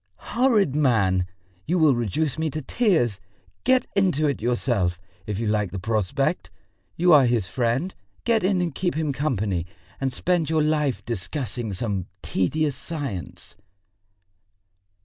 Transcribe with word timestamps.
"Horrid 0.31 0.75
man! 0.75 1.27
You 1.67 1.77
will 1.77 1.93
reduce 1.93 2.39
me 2.39 2.49
to 2.49 2.61
tears! 2.63 3.21
Get 3.63 3.85
into 3.95 4.25
it 4.25 4.41
yourself, 4.41 4.99
if 5.27 5.37
you 5.37 5.45
like 5.45 5.69
the 5.69 5.77
prospect. 5.77 6.49
You 6.97 7.13
are 7.13 7.27
his 7.27 7.45
friend, 7.47 7.93
get 8.23 8.43
in 8.43 8.61
and 8.61 8.73
keep 8.73 8.95
him 8.95 9.13
company, 9.13 9.67
and 9.99 10.11
spend 10.11 10.49
your 10.49 10.63
life 10.63 11.05
discussing 11.05 11.71
some 11.71 12.07
tedious 12.23 12.75
science...." 12.75 13.55